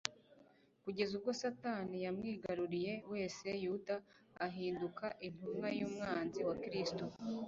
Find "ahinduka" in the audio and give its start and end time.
4.45-5.05